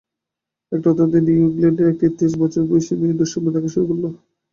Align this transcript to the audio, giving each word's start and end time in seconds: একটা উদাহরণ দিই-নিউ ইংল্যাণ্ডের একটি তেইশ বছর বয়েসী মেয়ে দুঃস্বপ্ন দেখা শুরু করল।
একটা 0.71 0.87
উদাহরণ 0.89 1.11
দিই-নিউ 1.25 1.47
ইংল্যাণ্ডের 1.47 1.91
একটি 1.91 2.05
তেইশ 2.17 2.33
বছর 2.41 2.61
বয়েসী 2.69 2.93
মেয়ে 2.99 3.17
দুঃস্বপ্ন 3.19 3.47
দেখা 3.55 3.69
শুরু 3.73 3.85
করল। 3.89 4.03